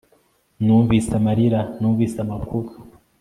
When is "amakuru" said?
2.25-2.69